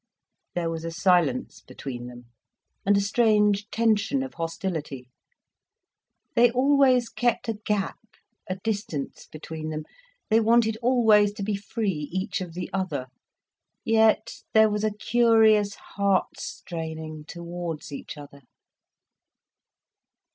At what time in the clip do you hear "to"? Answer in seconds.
11.33-11.43